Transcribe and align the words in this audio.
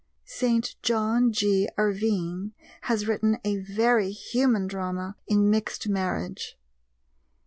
St. 0.25 0.77
John 0.81 1.31
G. 1.31 1.69
Ervine 1.77 2.53
has 2.89 3.07
written 3.07 3.37
a 3.45 3.57
very 3.57 4.09
human 4.09 4.65
drama 4.65 5.15
in 5.27 5.47
Mixed 5.51 5.87
Marriage. 5.87 6.57